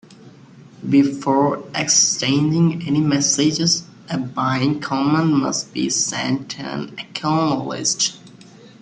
Before 0.89 1.63
exchanging 1.75 2.87
any 2.87 3.01
messages, 3.01 3.83
a 4.09 4.17
bind 4.17 4.81
command 4.81 5.31
must 5.35 5.75
be 5.75 5.91
sent 5.91 6.59
and 6.59 6.97
acknowledged. 6.99 8.17